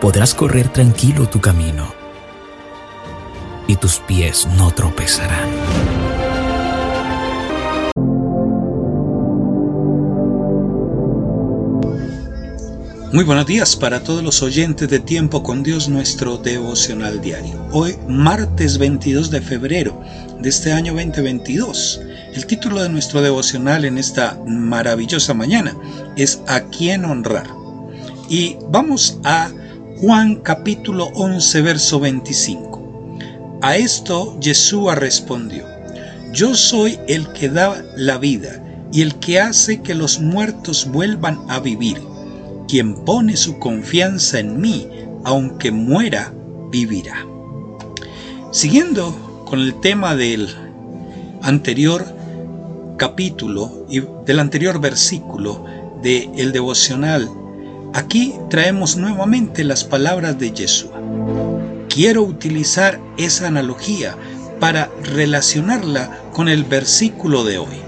[0.00, 1.92] Podrás correr tranquilo tu camino
[3.66, 5.46] y tus pies no tropezarán.
[13.12, 17.62] Muy buenos días para todos los oyentes de Tiempo con Dios, nuestro devocional diario.
[17.70, 20.00] Hoy, martes 22 de febrero
[20.40, 22.00] de este año 2022.
[22.32, 25.76] El título de nuestro devocional en esta maravillosa mañana
[26.16, 27.48] es ¿A quién honrar?
[28.30, 29.50] Y vamos a
[30.00, 33.18] Juan capítulo 11, verso 25.
[33.60, 35.66] A esto Yeshua respondió,
[36.32, 41.38] Yo soy el que da la vida y el que hace que los muertos vuelvan
[41.50, 42.00] a vivir
[42.66, 44.88] quien pone su confianza en mí,
[45.24, 46.32] aunque muera,
[46.70, 47.26] vivirá.
[48.52, 50.48] Siguiendo con el tema del
[51.42, 52.06] anterior
[52.96, 55.62] capítulo y del anterior versículo
[56.00, 57.28] del el devocional,
[57.92, 61.00] aquí traemos nuevamente las palabras de Yeshua.
[61.88, 64.16] Quiero utilizar esa analogía
[64.60, 67.80] para relacionarla con el versículo de hoy.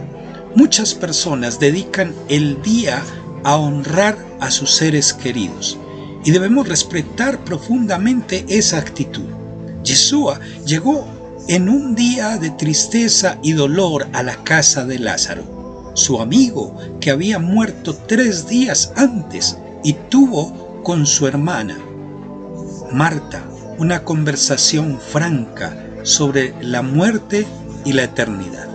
[0.54, 3.02] Muchas personas dedican el día
[3.44, 5.78] a honrar a sus seres queridos
[6.24, 9.28] y debemos respetar profundamente esa actitud.
[9.82, 11.06] Yeshua llegó
[11.48, 17.10] en un día de tristeza y dolor a la casa de Lázaro, su amigo que
[17.10, 21.78] había muerto tres días antes y tuvo con su hermana,
[22.92, 23.44] Marta,
[23.78, 27.46] una conversación franca sobre la muerte
[27.84, 28.68] y la eternidad.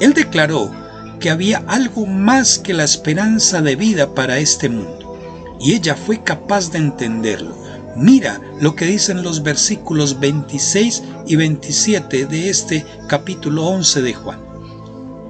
[0.00, 0.70] Él declaró
[1.18, 5.18] que había algo más que la esperanza de vida para este mundo.
[5.60, 7.54] Y ella fue capaz de entenderlo.
[7.96, 14.40] Mira lo que dicen los versículos 26 y 27 de este capítulo 11 de Juan.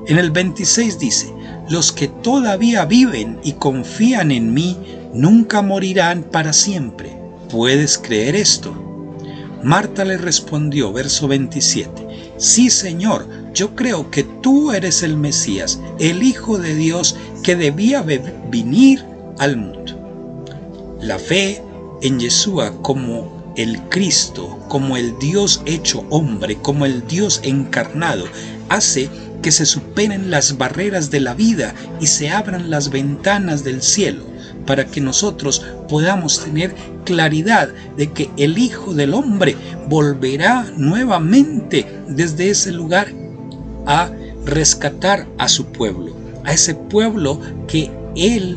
[0.06, 1.34] En el 26 dice,
[1.69, 4.77] los que todavía viven y confían en mí
[5.15, 7.16] nunca morirán para siempre.
[7.50, 8.75] ¿Puedes creer esto?
[9.62, 16.22] Marta le respondió, verso 27, Sí, Señor, yo creo que tú eres el Mesías, el
[16.22, 19.04] Hijo de Dios que debía venir
[19.38, 19.98] al mundo.
[21.03, 21.62] La fe
[22.00, 28.25] en Yeshua como el Cristo, como el Dios hecho hombre, como el Dios encarnado,
[28.71, 29.10] hace
[29.42, 34.29] que se superen las barreras de la vida y se abran las ventanas del cielo
[34.66, 39.56] para que nosotros podamos tener claridad de que el Hijo del Hombre
[39.88, 43.09] volverá nuevamente desde ese lugar
[43.87, 44.10] a
[44.44, 48.56] rescatar a su pueblo, a ese pueblo que Él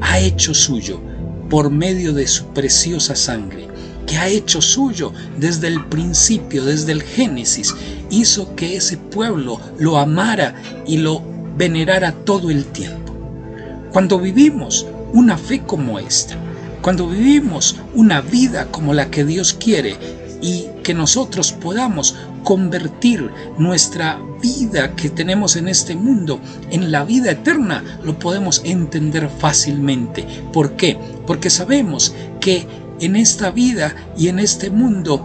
[0.00, 1.00] ha hecho suyo
[1.48, 3.68] por medio de su preciosa sangre,
[4.06, 7.74] que ha hecho suyo desde el principio, desde el Génesis,
[8.10, 10.54] hizo que ese pueblo lo amara
[10.86, 11.22] y lo
[11.56, 13.14] venerara todo el tiempo.
[13.92, 16.36] Cuando vivimos una fe como esta,
[16.82, 19.96] cuando vivimos una vida como la que Dios quiere
[20.40, 27.32] y que nosotros podamos convertir nuestra vida que tenemos en este mundo en la vida
[27.32, 30.26] eterna, lo podemos entender fácilmente.
[30.52, 30.98] ¿Por qué?
[31.26, 32.66] Porque sabemos que
[33.00, 35.24] en esta vida y en este mundo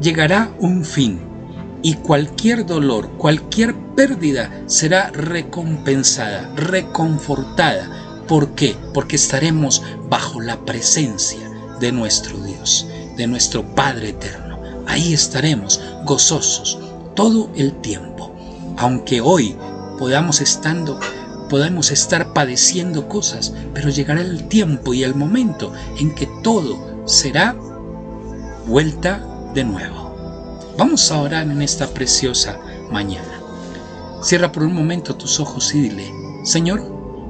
[0.00, 1.20] llegará un fin
[1.82, 7.95] y cualquier dolor, cualquier pérdida será recompensada, reconfortada.
[8.28, 8.76] ¿Por qué?
[8.92, 11.50] Porque estaremos bajo la presencia
[11.80, 14.60] de nuestro Dios, de nuestro Padre eterno.
[14.86, 16.78] Ahí estaremos gozosos
[17.14, 18.34] todo el tiempo.
[18.78, 19.56] Aunque hoy
[19.98, 20.98] podamos estando
[21.48, 27.54] podamos estar padeciendo cosas, pero llegará el tiempo y el momento en que todo será
[28.66, 29.24] vuelta
[29.54, 30.14] de nuevo.
[30.76, 32.58] Vamos a orar en esta preciosa
[32.90, 33.40] mañana.
[34.22, 36.12] Cierra por un momento tus ojos y dile,
[36.44, 36.82] Señor,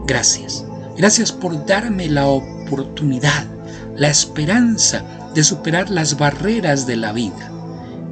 [0.06, 0.64] gracias.
[0.96, 3.44] Gracias por darme la oportunidad,
[3.94, 5.04] la esperanza
[5.34, 7.52] de superar las barreras de la vida.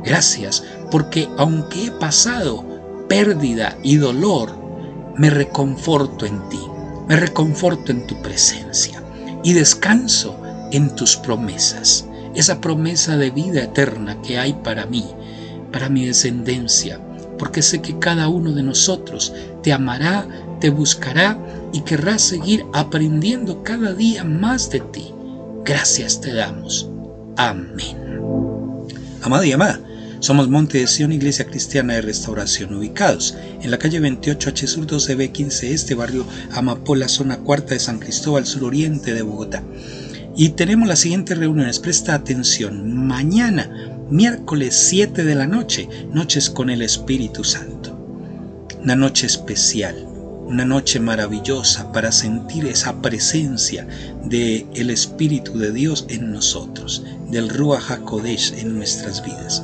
[0.05, 2.65] Gracias porque aunque he pasado
[3.09, 4.55] pérdida y dolor,
[5.17, 6.61] me reconforto en ti,
[7.09, 9.03] me reconforto en tu presencia
[9.43, 10.39] y descanso
[10.71, 15.07] en tus promesas, esa promesa de vida eterna que hay para mí,
[15.73, 17.01] para mi descendencia,
[17.39, 19.33] porque sé que cada uno de nosotros
[19.63, 20.27] te amará,
[20.61, 21.39] te buscará
[21.73, 25.13] y querrá seguir aprendiendo cada día más de ti.
[25.65, 26.89] Gracias te damos
[27.37, 27.97] Amén.
[29.23, 29.81] Amado y amada,
[30.21, 34.87] somos Monte de Sion, Iglesia Cristiana de Restauración, ubicados en la calle 28 H Sur
[34.87, 39.63] 12B 15 Este, barrio Amapola, zona cuarta de San Cristóbal, suroriente de Bogotá.
[40.37, 41.79] Y tenemos las siguientes reuniones.
[41.79, 43.07] Presta atención.
[43.07, 47.99] Mañana, miércoles 7 de la noche, noches con el Espíritu Santo.
[48.83, 50.07] Una noche especial,
[50.47, 53.87] una noche maravillosa para sentir esa presencia
[54.25, 59.63] del el Espíritu de Dios en nosotros, del Ruach HaKodesh en nuestras vidas.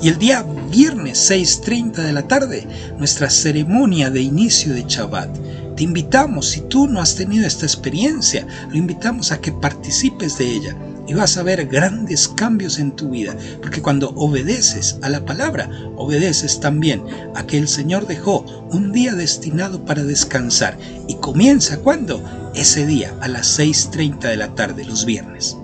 [0.00, 2.66] Y el día viernes 6.30 de la tarde,
[2.98, 5.36] nuestra ceremonia de inicio de Shabbat
[5.76, 10.46] te invitamos, si tú no has tenido esta experiencia, lo invitamos a que participes de
[10.46, 10.76] ella
[11.06, 15.68] y vas a ver grandes cambios en tu vida, porque cuando obedeces a la palabra,
[15.96, 17.02] obedeces también
[17.34, 20.78] a que el Señor dejó un día destinado para descansar
[21.08, 22.22] y comienza cuando?
[22.54, 25.56] Ese día a las 6.30 de la tarde, los viernes.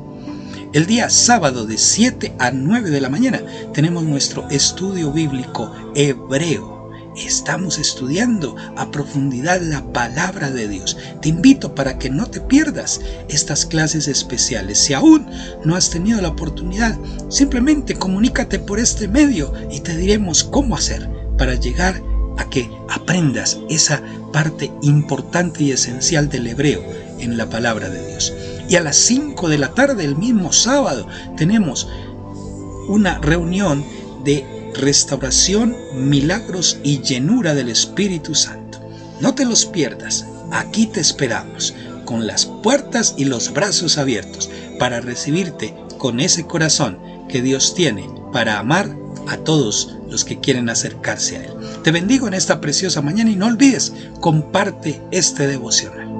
[0.72, 6.79] El día sábado de 7 a 9 de la mañana tenemos nuestro estudio bíblico hebreo
[7.24, 10.96] Estamos estudiando a profundidad la palabra de Dios.
[11.20, 14.78] Te invito para que no te pierdas estas clases especiales.
[14.78, 15.26] Si aún
[15.64, 21.08] no has tenido la oportunidad, simplemente comunícate por este medio y te diremos cómo hacer
[21.36, 22.02] para llegar
[22.38, 24.02] a que aprendas esa
[24.32, 26.82] parte importante y esencial del hebreo
[27.18, 28.32] en la palabra de Dios.
[28.68, 31.06] Y a las 5 de la tarde, el mismo sábado,
[31.36, 31.86] tenemos
[32.88, 33.84] una reunión
[34.24, 38.80] de restauración, milagros y llenura del Espíritu Santo.
[39.20, 41.74] No te los pierdas, aquí te esperamos,
[42.04, 48.08] con las puertas y los brazos abiertos, para recibirte con ese corazón que Dios tiene
[48.32, 48.96] para amar
[49.28, 51.52] a todos los que quieren acercarse a Él.
[51.84, 56.19] Te bendigo en esta preciosa mañana y no olvides, comparte este devocional.